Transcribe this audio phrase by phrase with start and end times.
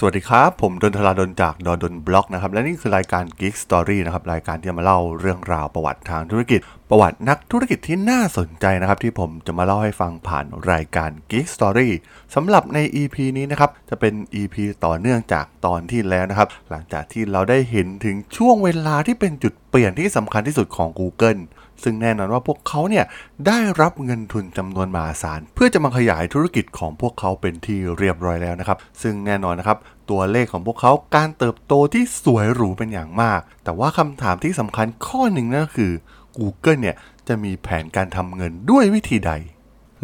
[0.00, 6.60] สวัสดีครับ ผมดนทลาดนจากดนดนบล็อกนะครับ และนี่คือรายการ Geek Story นะครับ รายการที่จะมาเล่าเรื่องราวประวัติทางธุรกิจ
[6.90, 11.88] ประวัตินักธุรกิจที่น่าสนใจนะครับ ที่ผมจะมาเล่าให้ฟังผ่านรายการ Geek Story
[12.34, 21.40] สำหรับใน EP นี้นะครับ จะเป็น EP ต่อเนื่องจากตอนที่แล้วนะครับ หลังจากที่เราได้เห็นถึงช่วงเวลาที่เป็นจุดเปลี่ยนที่สำคัญที่สุดของ Google
[21.88, 23.04] ซึ่งแน่นอนว่าพวกเขาเนี่ย
[23.46, 29.78] ได้รับเงินทุนจำนวนมหาศาล เพื่อจะมาขยายธุรกิจของพวกเขาเป็นที่เรียบร้อยแล้วนะครับ ซึ่งแน่นอนนะครับ
[30.10, 35.92] ตัวเลขของพวกเขาการเติบโตที่สวยหรูเป็นอย่างมาก แต่ว่าคำถามที่สำคัญข้อหนึ่งนั่นก็คือ
[36.38, 36.96] Google เนี่ย
[37.28, 39.32] จะมีแผนการทำเงินด้วยวิธีใด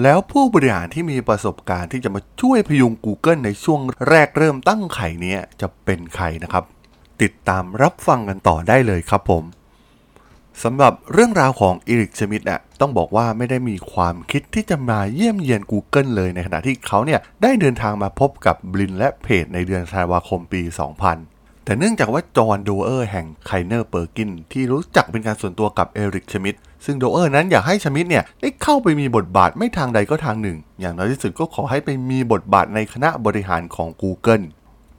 [0.02, 6.64] แล้วผู้บริหารที่มีประสบการณ์ที่จะมาช่วยพยุง Google ในช่วงแรกเริ่มตั้งไข่เนี้ยจะเป็นใครนะครับ
[7.22, 9.44] ติดตามรับฟังกันต่อได้เลยครับผม
[10.62, 20.62] สำหรับเรื่องราวของอีริกชมิดอะต้องบอกว่าไม่ได้มีความคิดที่จะมาเยี่ยมเยียน Google เลยในขณะที่เขาเนี่ยได้เดินทางมาพบกับบลินและเพจในเดือนธันวาคมปี
[21.12, 34.44] 2000แต่เนื่องจากว่าจอห์นโดเออร์แห่ง Kleiner Perkins ที่รู้จักเป็นการส่วนตัวกับเอริกชมิดซึ่งโดเออร์นั้นอยากให้ชมิดเนี่ยได้เข้าไปมีบทบาทไม่ทางใดก็ทางหนึ่ง อย่างน้อยที่สุดก็ขอให้ไปมีบทบาทในคณะบริหารของ Google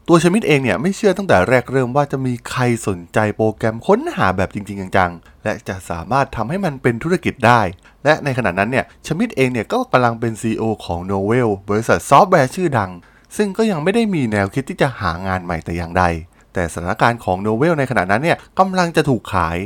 [0.07, 7.61] ตัวชมิดเองเนี่ยไม่เชื่อตั้งแต่แรกเริ่มว่าจะมีใครสนใจโปรแกรมค้นหาแบบจริง ๆ จังๆ และจะสามารถทำให้มันเป็นธุรกิจได้
[8.05, 12.91] และในขณะนั้นเนี่ยชมิดเองเนี่ยก็กำลังเป็น CEO ของ Novell บริษัทซอฟต์แวร์ชื่อดัง
[13.37, 16.03] ซึ่งก็ยังไม่ได้มีแนวคิดที่จะหางานใหม่แต่อย่างใด
[16.53, 19.57] แต่สถานการณ์ของ Novell ในขณะนั้นเนี่ยกำลังจะถูกขาย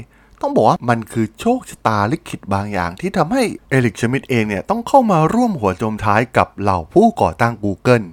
[0.42, 8.06] ต้องบอกว่ามันคือโชคชะตาลิขิตบางอย่าง ที่ทำให้เอริกชมิดเองเนี่ยต้องเข้ามาร่วมหัวจมท้ายกับเหล่าผู้ก่อตั้ง Google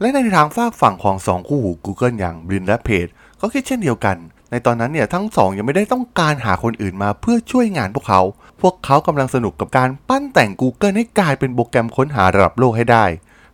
[0.00, 3.06] และในทางฝากฝั่งของ 2 คู่หู Google อย่างบรินและเพจ
[3.40, 4.16] ก็คิดเช่นเดียวกัน
[4.50, 8.22] ในตอนนั้นเนี่ยทั้งสองยังไม่ได้ต้องการหาคนอื่นมาเพื่อช่วยงานพวกเขา
[8.62, 13.04] พวกเขากำลังสนุกกับการปั้นแต่ง Google ให้กลายเป็นโปรแกรมค้นหาระดับโลกให้ได้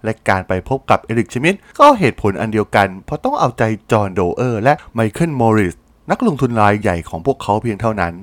[0.04, 3.62] และการไปพบกับเอริกชมิดก็เหตุผลอันเดียวกัน เพราะต้องเอาใจ
[3.92, 5.74] จอห์นโดเออร์และไมเคิลมอริส
[6.10, 8.14] นักลงทุนรายใหญ่ของพวกเขาเพียงเท่านั้น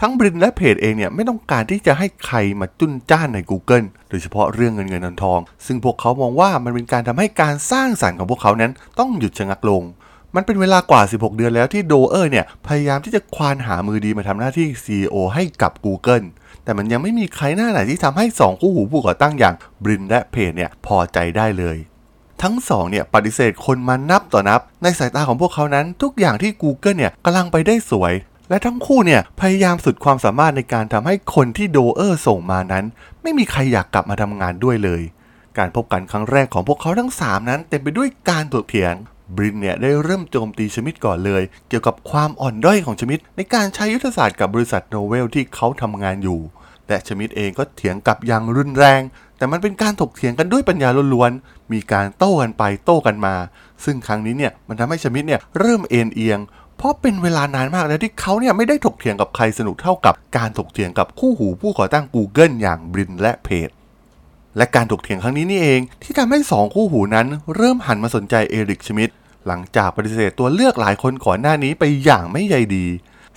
[0.00, 9.82] ทั้งบรินและเพจเองเนี่ยไม่ต้องการที่จะให้ใครมาจุ้นจ้านใน Google โดยเฉพาะเรื่องเงินเงินทองทอง ซึ่งพวกเขามองว่ามันเป็นการทำให้การสร้างสรรค์ของพวกเขานั้นต้องหยุดชะงักลง
[10.34, 16.26] มันเป็นเวลากว่า 16 เดือนแล้วที่โดเออร์เนี่ยพยายามที่จะควานหามือดีมาทำหน้าที่ CEO ให้กับ Google
[16.64, 21.78] แต่มันยังไม่มีใครหน้าไหนที่ทำให้ 2 คู่หูผู้ก่อตั้งอย่างบรินและเพจเนี่ยพอใจได้เลย
[22.42, 28.12] ทั้งสองเนี่ยปฏิเสธคนมานับต่อนับ ในสายตาของพวกเขานั้น ทุกอย่างที่ Google เนี่ยกำลังไปได้สวย
[28.48, 32.84] และทั้งคู่เนี่ยพยายามสุดความสามารถในการทำให้คนที่โดเออร์ส่งมานั้น
[33.22, 35.02] ไม่มีใครอยากกลับมาทำงานด้วยเลย
[35.58, 38.94] การพบกันครั้งแรกของพวกเขาทั้ง 3 นั้น เต็มไปด้วยการถกเถียง
[39.36, 46.40] บรินเนี่ยได้เริ่มโจมตีชมิดก่อนเลย เกี่ยวกับความอ่อนด้อยของชมิดในการใช้ยุทธศาสตร์กับบริษัทโนเวลที่เขาทำงานอยู่
[46.88, 49.00] และชมิดเองก็เถียงกลับอย่างรุนแรง
[49.36, 53.34] แต่มันเป็นการถกเถียงกันด้วยปัญญาล้วนๆมีการโต้กันไปโต้กันมา
[53.84, 56.38] ซึ่งครั้งนี้เนี่ยมันทำให้ชมิดเนี่ยเริ่มเอ็นเอียง
[56.76, 63.70] เพราะเป็นเวลานานมากแล้วที่เขาเนี่ยไม่ได้ถกเถียงกับใครสนุกเท่ากับการถกเถียงกับคู่หูผู้ก่อตั้ง Google อย่างบรินและเพจ
[64.56, 69.10] และการถกเถียงครั้งนี้นี่เอง ที่ทำให้ 2 คู่หูนั้น เริ่มหันมาสนใจเอริกชมิด
[69.46, 72.86] หลังจากปฏิเสธตัวเลือกหลายคนก่อนหน้านี้ไปอย่างไม่ใยดี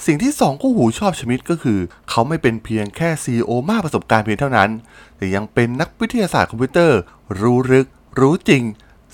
[0.05, 4.69] สิ่งที่ 2 คู่หูชอบชมิดก็คือ เขาไม่เป็นเพียงแค่ CEO มากประสบการณ์เพียงเท่านั้น
[5.17, 6.99] แต่ยังเป็นนักวิทยาศาสตร์คอมพิวเตอร์
[7.39, 7.87] รู้ลึก
[8.19, 8.63] รู้จริง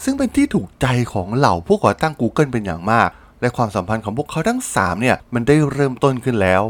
[0.03, 3.09] ซึ่งเป็นที่ถูกใจของเหล่าผู้ก่อตั้ง Google เป็นอย่างมาก
[3.43, 6.63] และความสัมพันธ์ของพวกเขาทั้ง3เนี่ยมันได้เริ่มต้นขึ้นแล้ว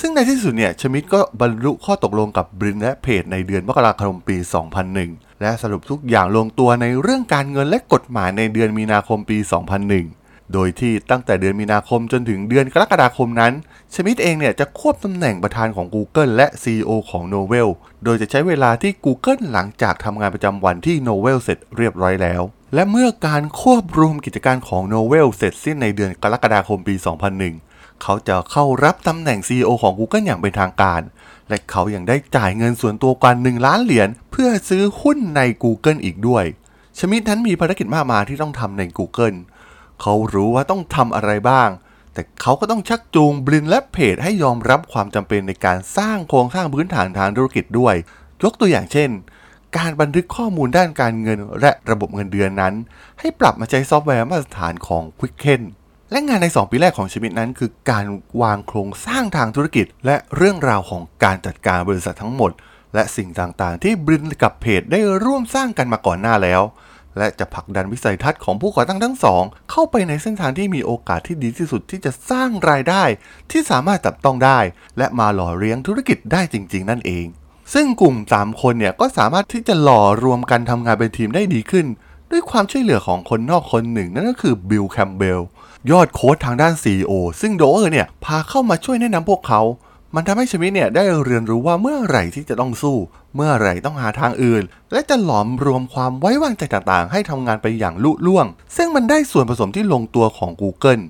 [0.00, 4.36] ซึ่งในที่สุดเนี่ยชมิดก็บรรลุข้อตกลงกับบรินและเพจในเดือนมกราคมปี
[4.88, 9.38] 2001 และสรุปทุกอย่างลงตัวในเรื่องการเงินและกฎหมายในเดือนมีนาคมปี
[9.94, 13.52] 2001โดยที่ตั้งแต่เดือนมีนาคมจนถึงเดือนกรกฎาคมนั้น
[13.94, 17.68] ชมิดเองเนี่ยจะควบตำแหน่งประธานของ Google และ CEO ของ Novel
[18.04, 22.42] โดยจะใช้เวลาที่ Google หลังจากทำงานประจำวันที่ Novel เสร็จเรียบร้อยแล้ว
[22.74, 26.94] และเมื่อการควบรวมกิจการของ Novell เสร็จสิ้นในเดือนกรกฎาคมปี
[27.48, 31.00] 2001 เขาจะเข้ารับตำแหน่ง CEO ของ Google อย่างเป็นทางการ
[31.48, 36.44] และเขายัางได้จ่ายเงินส่วนตัวกว่า1ล้านเหรียญเพื่อซื้อหุ้นใน Google อีกด้วย
[36.98, 39.38] ชมิดนั้นมีภารกิจมากมายที่ต้องทำใน Google
[40.00, 41.68] เขารู้ว่าต้องทำอะไรบ้าง
[42.12, 47.94] แต่เขาก็ต้องชักจูงบลินและเพจให้ยอมรับความจำเป็นในการสร้างโครงสร้างพื้นฐานทางธุรกิจด้วย
[48.42, 49.10] ยกตัวอย่างเช่น
[49.76, 52.74] การบันทึกข้อมูลด้านการเงินและระบบเงินเดือนนั้น
[53.20, 55.62] ให้ปรับมาใช้ซอฟต์แวร์มาตรฐานของ Quicken
[56.10, 58.04] และงานใน 2 ปีแรกของชีวิตนั้น คือการ
[58.42, 62.50] วางโครงสร้างทางธุรกิจ และเรื่องราวของการจัดการบริษัททั้งหมด
[62.94, 66.62] และสิ่งต่างๆ ที่บรินกับเพจได้ร่วมสร้างกันมาก่อนหน้าแล้ว
[67.18, 73.02] และจะผลักดันวิสัยทัศน์ของผู้ก่อตั้งทั้งสอง เข้าไปในเส้นทางที่มีโอกาสที่ดีที่สุดที่จะสร้างรายได้
[73.50, 74.58] ที่สามารถจับต้องได้
[74.98, 77.26] และมาหล่อเลี้ยงธุรกิจได้จริง ๆ นั่นเอง
[77.72, 81.86] ซึ่งกลุ่ม 3 คนเนี่ยก็สามารถที่จะหล่อรวมกันทำงานเป็นทีมได้ดีขึ้น
[82.30, 85.40] ด้วยความช่วยเหลือของคนนอกคนหนึ่ง นั่นก็คือบิลแคมเบล
[85.90, 89.62] ยอดโค้ดทางด้าน CEO ซึ่งโดเออร์เนี่ยพาเข้ามาช่วยแนะนำพวกเขา
[90.14, 92.96] มันทำให้ชมิดเนี่ยได้เรียนรู้ว่าเมื่อไหร่ที่จะต้องสู้
[93.34, 94.62] เมื่อไหร่ต้องหาทางอื่น
[94.92, 101.02] และจะหลอมรวมความไว้วางใจต่างๆ ให้ทำงานไปอย่างลุล่วง ซึ่งมันได้ส่วนผสมที่ลงตัวของ Google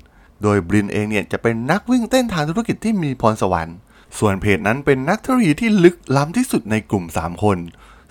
[0.42, 3.76] โดยบรินเองเนี่ยจะเป็นนักวิ่งเต้นทางธุรกิจที่มีพรสวรรค์
[4.18, 7.58] ส่วนเพจนั้นเป็นนักธุรกิจที่ลึกล้ำที่สุดในกลุ่ม 3 คน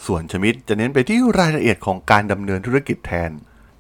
[0.06, 3.32] ส่วนชมิดจะเน้นไปที่รายละเอียดของการดำเนินธุรกิจแทน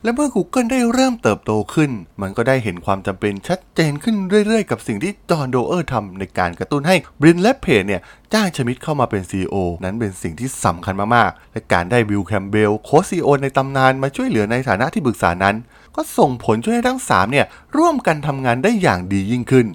[0.03, 1.91] และเมื่อ Google ได้เริ่มเติบโตขึ้น
[2.21, 4.15] มันก็ได้เห็นความจำเป็นชัดเจนขึ้น
[4.47, 8.01] เรื่อยๆ กับสิ่งที่จอห์นโดเออร์ทำในการกระตุ้นให้บรินและเพจเนี่ย
[8.33, 15.55] จ้างชมิดเข้ามาเป็น CEO นั้นเป็นสิ่งที่สำคัญมากๆ และการได้บิลแคมเบลโค้ช CEO ในตำนานมาช่วยเหลือในฐานะที่ปรึกษานั้น
[15.95, 17.45] ก็ส่งผลช่วยให้ทั้ง3เนี่ย
[17.77, 19.67] ร่วมกันทำงานได้อย่างดียิ่งขึ้น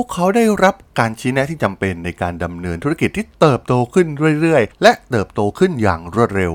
[0.00, 4.06] พวกเขาได้รับการชี้แนะที่จำเป็นในการดำเนินธุรกิจที่เติบโตขึ้น
[4.40, 6.52] เรื่อยๆ และเติบโตขึ้นอย่างรวดเร็ว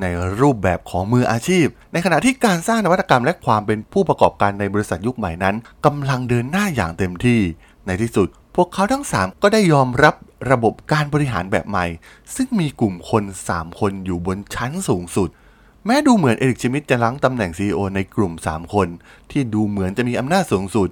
[0.00, 0.06] ใน
[0.40, 5.56] รูปแบบของมืออาชีพ ในขณะที่การสร้างนวัตกรรมและความเป็นผู้ประกอบการในบริษัทยุคใหม่นั้น
[5.86, 7.40] กำลังเดินหน้าอย่างเต็มที่
[7.86, 10.14] ในที่สุด พวกเขาทั้ง 3 ก็ได้ยอมรับ
[10.50, 11.86] ระบบการบริหารแบบใหม่
[12.34, 13.24] ซึ่งมีกลุ่มคน
[13.54, 15.28] 3 คนอยู่บนชั้นสูงสุด
[15.86, 18.88] แม้ดูเหมือนเอริกชิมิดจะล้างตำแหน่ง CEO ในกลุ่ม 3 คน
[19.30, 20.88] ที่ดูเหมือนจะมีอำนาจสูงสุด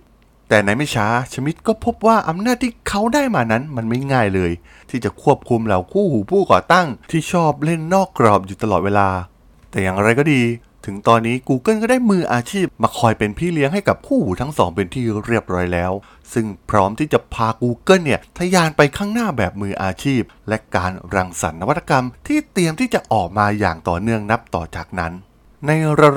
[0.54, 4.52] แต่ในไม่ช้าชมิดก็พบว่าอำนาจที่เขาได้มานั้นมันไม่ง่ายเลย
[4.90, 9.08] ที่จะควบคุมเหล่าคู่หูผู้ก่อตั้ง ที่ชอบเล่นนอกกรอบอยู่ตลอดเวลา
[9.70, 10.43] แต่อย่างไรก็ดี
[10.87, 15.93] ถึงตอนนี้ Google ก็ได้มืออาชีพมาคอยเป็นพี่เลี้ยงให้กับคู่หูทั้งสองเป็นที่เรียบร้อยแล้ว
[16.32, 25.12] ซึ่งพร้อมที่จะพา Google เนี่ยทะยานไปข้างหน้าแบบมืออาชีพ และการรังสรรค์นวัตกรรม ที่เตรียมที่จะออกมาอย่างต่อเนื่องนับต่อจากนั้น
[25.66, 25.70] ใน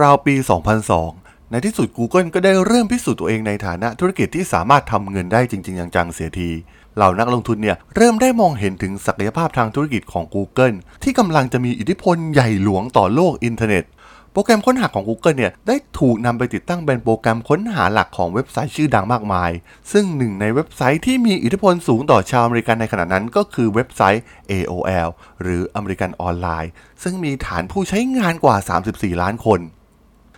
[0.03, 0.35] ราวๆปี
[0.81, 6.49] 2002 ในที่สุด Google ก็ได้เริ่มพิสูจน์ตัวเองในฐานะธุรกิจที่สามารถทำเงินได้จริง ๆ จังๆเสียที
[6.95, 13.85] เหล่านักลงทุนเนี่ยเริ่มได้มองเห็นถึงศักยภาพทางธุรกิจของ Google ที่กำลังจะมีอิทธิพลใหญ่หลวงต่อโลกอินเทอร์เน็ต
[14.31, 19.51] โปรแกรมค้นหาของ Google เนี่ยได้ถูกนำไปติดตั้งเป็นโปรแกรมค้นหาหลักของเว็บไซต์ชื่อดังมากมาย
[19.91, 25.09] ซึ่งหนึ่งในเว็บไซต์ที่มีอิทธิพลสูงต่อชาวอเมริกันในขณะนั้นก็คือเว็บไซต์ AOL
[25.41, 26.71] หรือ American Online
[27.03, 28.55] ซึ่งมีฐานผู้ใช้งานกว่า
[28.89, 29.61] 34 ล้านคน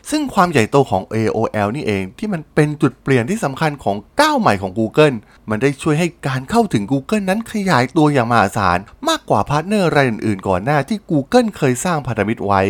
[0.09, 5.15] ซึ่งความใหญ่โตของ AOL นี่เองที่มันเป็นจุดเปลี่ยนที่สำคัญของก้าวใหม่ของ Google
[5.49, 12.61] มันได้ช่วยให้การเข้าถึง Google นั้นขยายตัวอย่างมหาศาล มากกว่า partner รายอื่นๆ ก่อนหน้าที่ Google เคยสร้างพันธมิตรไว้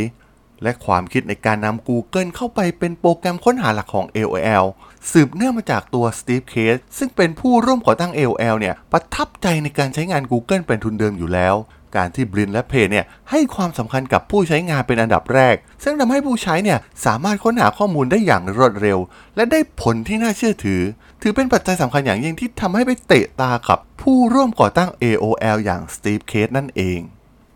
[0.63, 4.66] และความคิดในการนำ Google เข้าไปเป็นโปรแกรมค้นหาหลักของ AOL
[5.12, 11.56] สืบเนื่องมาจากตัว Steve Case ซึ่งเป็นผู้ร่วมก่อตั้ง AOL เนี่ยประทับใจในการใช้งาน Google เป็นทุนเดิมอยู่แล้ว
[11.95, 18.98] การที่บรินและเพจเนี่ยให้ความสำคัญกับผู้ใช้งานเป็นอันดับแรก ซึ่งทำให้ผู้ใช้เนี่ยสามารถค้นหาข้อมูลได้อย่างรวดเร็ว
[19.36, 20.81] และได้ผลที่น่าเชื่อถือ
[21.22, 27.00] ถือเป็นปัจจัยสำคัญอย่างยิ่งที่ทำให้ไปเตะตากับผู้ร่วมก่อตั้ง AOL อย่าง Steve Case นั่นเอง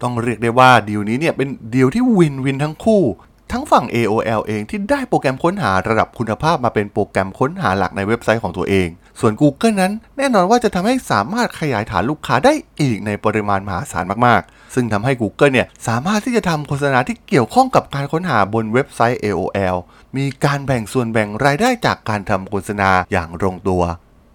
[0.02, 3.04] ต้องเรียกได้ว่าดีลนี้เนี่ยเป็นดีลที่วินวินทั้งคู่
[3.52, 8.88] ทั้งฝั่ง AOL เองที่ได้โปรแกรมค้นหาระดับคุณภาพมาเป็นโปรแกรมค้นหาหลักในเว็บไซต์ของตัวเอง
[9.20, 19.78] ส่วน Google นั้นแน่นอนว่าจะทำให้สามารถขยายฐานลูกค้าได้อีกในปริมาณมหาศาลมากๆ ซึ่งทำให้ Google เนี่ยสามารถที่จะทำโฆษณาที่เกี่ยวข้องกับการค้นหาบนเว็บไซต์ AOL
[20.18, 23.84] มีการแบ่งส่วนแบ่งรายได้จากการทำโฆษณาอย่างลงตัว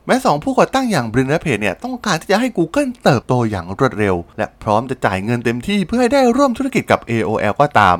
[0.07, 7.99] แม้สองผู้ก่อตั้งอย่างบรินและเพจเนี่ยต้องการที่จะให้ Google เติบโตอย่างรวดเร็ว และพร้อมจะจ่ายเงินเต็มที่เพื่อให้ได้ร่วมธุรกิจกับ AOL ก็ตาม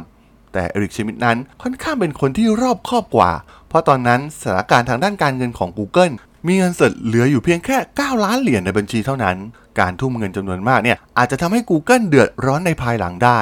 [0.57, 3.31] แต่เอริกชมิดนั้นค่อนข้างเป็นคนที่รอบคอบกว่า
[3.69, 6.15] เพราะตอนนั้นสถานการณ์ทางด้านการเงินของ Google
[6.47, 9.37] มีเงินสดเหลืออยู่เพียงแค่ 9 ล้านเหรียญในบัญชีเท่านั้น
[9.81, 13.41] การทุ่มเงินจำนวนมากเนี่ยอาจจะทำให้ Google เดือดร้อนในภายหลังได้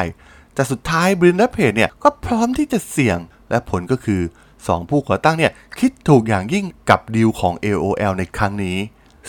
[0.54, 3.18] แต่สุดท้ายบรินและเพจเนี่ยก็พร้อมที่จะเสี่ยง
[3.50, 4.20] และผลก็คือ
[4.56, 8.78] 2 ผู้ก่อตั้งเนี่ยคิดถูกอย่างยิ่งกับดีลของ AOL ในครั้งนี้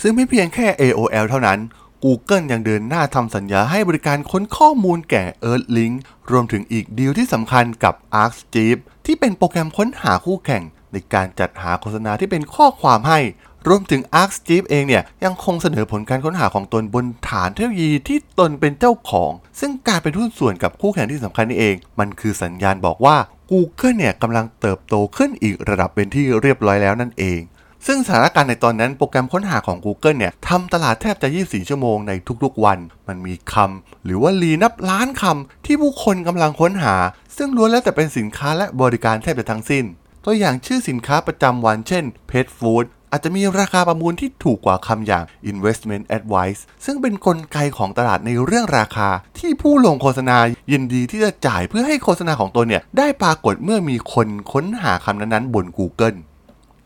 [0.02, 1.58] ซึ่งไม่เพียงแค่ AOL เท่านั้น
[2.04, 5.94] Google ยังเดินหน้าทำสัญญาให้บริการค้นข้อมูลแก่ Earthlink
[6.30, 10.62] รวมถึงอีกดีลที่สำคัญกับ ArcGIS ที่เป็นโปรแกรมค้นหาคู่แข่ง
[10.92, 13.20] ในการจัดหาโฆษณาที่เป็นข้อความให้
[13.68, 23.16] รวมถึง ArcGIS เองเนี่ยยังคงเสนอผลการค้นหาของตนบนฐานเทคโนโลยีที่ตนเป็นเจ้าของ ซึ่งการเป็นหุ้นส่วนกับคู่แข่งที่สำคัญนี่เอง มันคือสัญญาณบอกว่า
[23.50, 27.40] Google เนี่ยกำลังเติบโตขึ้นอีกระดับเป็นที่เรียบร้อยแล้วนั่นเอง
[27.86, 32.12] ซึ่งสถานการณ์ในตอนนั้นโปรแกรมค้นหาของ Google เนี่ยทำตลาดแทบจะ 24 ชั่วโมงใน
[32.44, 32.78] ทุกๆวัน
[33.08, 36.94] มันมีคำหรือว่าลีนับล้านคำที่ผู้คนกำลังค้นหา
[37.36, 39.84] ซึ่งล้วนแล้วแต่เป็นสินค้าและบริการแทบจะทั้งสิ้น
[40.24, 50.36] ตัวอย่างชื่อสินค้าประจำวันเช่น Pet Food อาจจะมีราคาประมูลที่ถูกกว่าคำอย่าง investment advice ซึ่งเป็นนกลไกของตลาดในเรื่องราคา ที่ผู้ลงโฆษณา
[50.72, 56.16] ยินดีที่จะจ่ายเพื่อให้โฆษณาของตัวเนี่ยได้ปรากฏเมื่อมีคนค้นหาคำนั้นๆบน Google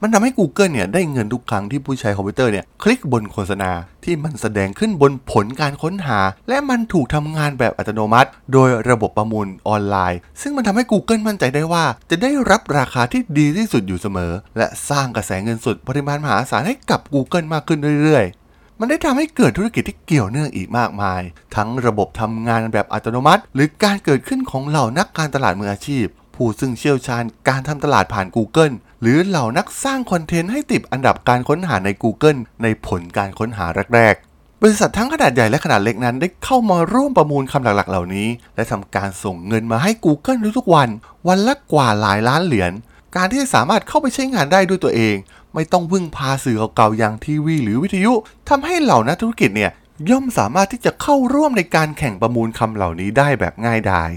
[0.02, 3.70] มันทำให้ Google เนี่ยได้เงินทุกครั้งที่ผู้ใช้คอมพิวเตอร์เนี่ยคลิกบนโฆษณา
[4.04, 21.22] ที่มันแสดงขึ้นบนผลการค้นหา และมันถูกทำงานแบบอัตโนมัติ โดยระบบประมูลออนไลน์ ซึ่งมันทำให้ Google มั่นใจได้ว่า จะได้รับราคาที่ดีที่สุดอยู่เสมอ และสร้างกระแสเงินสดปริมาณมหาศาลให้กับ Google มากขึ้นเรื่อยๆมันได้ทำให้เกิดธุรกิจที่เกี่ยวเนื่องอีกมากมาย
[21.56, 26.06] ทั้งระบบทำงานแบบอัตโนมัติ หรือการเกิดขึ้นของเหล่านักการตลาดมืออาชีพ
[26.42, 40.88] ผู้ซึ่งเชี่ยวชาญการทำตลาดผ่าน Google หรือเหล่านักสร้างคอนเทนต์ให้ติดอันดับการค้นหาใน Google ในผลการค้นหาแรกๆ บริษัททั้งขนาดใหญ่และขนาดเล็กนั้นได้เข้ามาร่วมประมูลคำหลักๆ เหล่านี้ และทำการส่งเงินมาให้ Google ทุกๆวัน
[41.28, 42.72] วันละกว่าหลายล้านเหรียญ
[43.16, 45.16] การที่สามารถเข้าไปใช้งานได้ด้วยตัวเอง
[45.54, 48.12] ไม่ต้องพึ่งพาสื่อเก่าๆอย่างทีวี หรือวิทยุ
[48.48, 49.70] ทำให้เหล่านักธุรกิจเนี่ย
[50.10, 54.10] ย่อมสามารถที่จะเข้าร่วมในการแข่งประมูลคำเหล่านี้ได้แบบง่ายดาย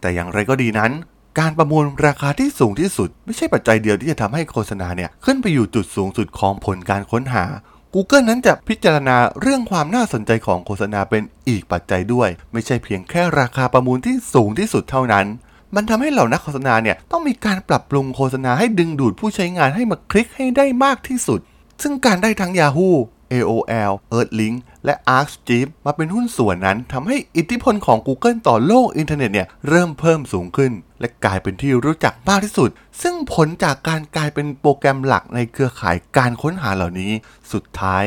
[0.00, 0.92] แต่อย่างไรก็ดีนั้น
[1.38, 7.44] การประมูลราคาที่สูงที่สุด ไม่ใช่ปัจจัยเดียวที่จะทำให้โฆษณาเนี่ยขึ้นไปอยู่จุดสูงสุดของผลการค้นหา
[7.94, 15.26] Google นั้นจะพิจารณาเรื่องความน่าสนใจของโฆษณาเป็นอีกปัจจัยด้วย ไม่ใช่เพียงแค่ราคาประมูลที่สูงที่สุดเท่านั้น
[15.74, 21.40] มันทำให้เหล่านักโฆษณาเนี่ยต้องมีการปรับปรุงโฆษณาให้ดึงดูดผู้ใช้งานให้มาคลิกให้ได้มากที่สุด
[21.82, 22.90] ซึ่งการได้ทั้ง Yahoo
[23.32, 32.70] AOL Earthlink และ ArcGIS มาเป็นหุ้นส่วนนั้นทำให้อิทธิพลของ Google ต่อโลกอินเทอร์เน็ตเนี่ยเริ่มเพิ่มสูงขึ้น และกลายเป็นที่รู้จักมากที่สุด
[33.02, 37.12] ซึ่งผลจากการกลายเป็นโปรแกรมหลักในเครือข่ายการค้นหาเหล่านี้
[37.52, 38.04] สุดท้าย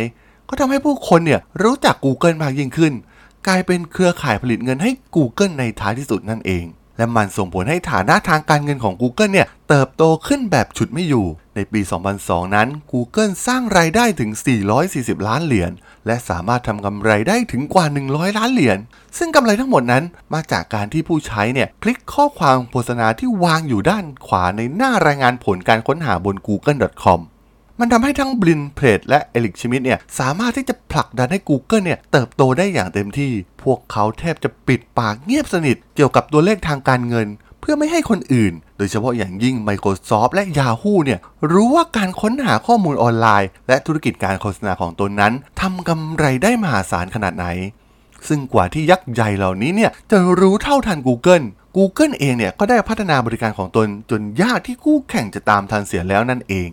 [0.49, 2.93] ก็ทำให้ผู้คนเนี่ยรู้จัก Google มากยิ่งขึ้น
[3.47, 6.65] กลายเป็นเครือข่ายผลิตเงินให้ Google ในท้ายที่สุดนั่นเอง
[6.97, 11.81] และมันส่งผลให้ฐานะทางการเงินของ Google เนี่ยเติบโตขึ้นแบบฉุดไม่อยู่ ในปี
[12.17, 14.31] 2002 นั้น Google สร้างรายได้ถึง
[14.79, 15.71] 440 ล้านเหรียญ
[16.05, 18.77] และสามารถทำกำไรได้ถึงกว่า 100 ล้านเหรียญ
[19.17, 27.19] ซึ่งกำไรทั้งหมดนั้นมาจากการที่ผู้ใช้เนี่ยคลิกข้อความโฆษณาที่วางอยู่ด้านขวาในหน้ารายงานผลการค้นหาบน google.com
[27.79, 33.31] มันทำให้ทั้งบลินเพลตและเอลิกชิมิดเนี่ยสามารถที่จะผลักดันให้ Google เนี่ยเติบโตได้อย่างเต็มที่
[33.63, 37.27] พวกเขาแทบจะปิดปากเงียบสนิทเกี่ยวกับตัวเลขทางการเงิน
[37.59, 41.19] เพื่อไม่ให้คนอื่น โดยเฉพาะอย่างยิ่ง Microsoft และ Yahoo เนี่ย
[41.51, 47.47] รู้ว่าการค้นหาข้อมูลออนไลน์ และธุรกิจการโฆษณาของตนนั้นทำกำไรได้มหาศาลขนาดไหน
[48.27, 51.45] ซึ่งกว่าที่ยักษ์ใหญ่เหล่านี้เนี่ยจะรู้เท่าทัน Google
[51.77, 56.69] Google เองเนี่ยก็ได้พัฒนาบริการของตนจนยากที่คู่แข่งจะตามทันเสียแล้วนั่นเอง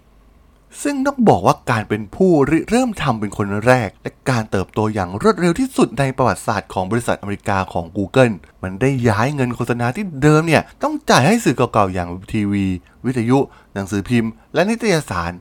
[0.82, 12.66] ซึ่งต้องบอกว่าการเป็นผู้ริเริ่มทำเป็นคนแรก และการเติบโตอย่างรวดเร็วที่สุดในประวัติศาสตร์ของบริษัทอเมริกาของ Google มันได้ย้ายเงินโฆษณาที่เดิมเนี่ยต้องจ่ายให้สื่อเก่าๆอย่างทีวี
[13.04, 13.38] วิทยุ
[13.74, 15.32] หนังสือพิมพ์ และนิตยสาร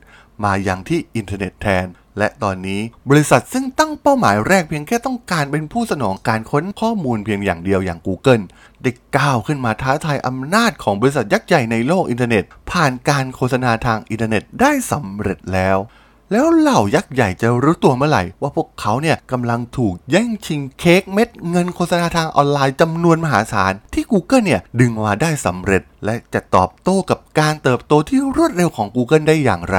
[0.44, 1.86] มายังที่อินเทอร์เน็ตแทน
[2.18, 8.44] และตอนนี้บริษัทซึ่งตั้งเป้าหมายแรกเพียงแค่ต้องการเป็นผู้สนองการค้นข้อมูลเพียงอย่างเดียวอย่าง Google
[8.82, 15.78] ได้ก้าวขึ้นมาท้าทายอำนาจของบริษัทยักษ์ใหญ่ในโลกอินเทอร์เน็ต ผ่านการโฆษณาทางอินเทอร์เน็ตได้สำเร็จแล้ว
[16.32, 29.78] แล้วเหล่ายักษ์ใหญ่จะรู้ตัวเมื่อไหร่ ว่าพวกเขาเนี่ยกำลังถูกแย่งชิงเค้กเม็ดเงินโฆษณาทางออนไลน์จำนวนมหาศาลที่ Google เนี่ยดึงมาได้สำเร็จ และจะตอบโต้กับการเติบโตที่รวดเร็วของ Google ได้อย่างไร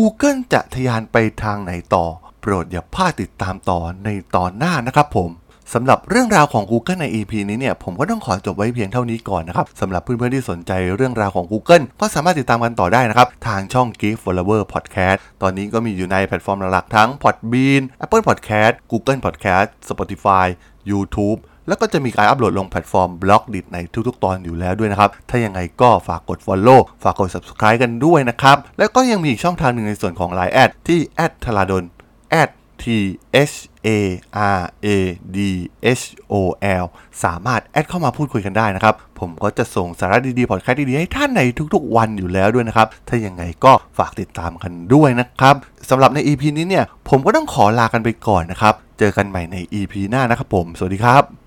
[0.00, 2.06] Google จะทะยานไปทางไหนต่อ
[2.40, 5.30] โปรดอย่าพลาดติดตามต่อในตอนหน้านะครับผม
[5.74, 19.20] สำหรับเรื่องราวของ Google ใน EP นี้เนี่ยผมก็ต้องขอจบไว้เพียงเท่านี้ก่อนนะครับสำหรับเพื่อนๆที่สนใจเรื่องราวของ Google ก็สามารถติดตามกันต่อได้นะครับ ทางช่อง Geek Forever Podcast ตอนนี้ก็มีอยู่ในแพลตฟอร์มหลักๆทั้ง Podbean Apple Podcast Google
[19.24, 20.46] Podcast Spotify
[20.90, 21.38] YouTube
[21.68, 31.00] แล้วก็จะมีการอัปโหลดลงแพลตฟอร์ม Blockdit ในทุกๆ ตอนอยู่แล้วด้วยนะครับ ถ้ายังไงก็ฝากกด Follow ฝากกด Subscribe กันด้วยนะครับ แล้วก็ยังมีอีกช่องทางหนึ่งในส่วนของ Line add ที่
[31.44, 31.84] t h a l a d o n
[32.82, 32.84] T
[33.50, 33.56] H
[33.86, 33.88] A
[34.56, 34.88] R A
[35.36, 35.38] D
[36.00, 36.34] H O
[36.82, 36.84] L
[37.24, 41.42] สามารถแอดเข้ามาพูดคุยกันได้นะครับ ผมก็จะส่งสาระดีๆ พอดแคสต์ดีๆ ให้ท่านใน
[41.74, 45.54] ทุกๆ วันอยู่แล้วด้วยนะครับ ถ้ายังไงก็ฝากติดตามกันด้วยนะครับ
[45.90, 51.37] สำหรับใน EP นี้เนี่ย ผมก็ต้องขอลากันไปก่อนนะครับ เจอกันใหม่ใน EP หน้านะครับผม สวัสดีครับ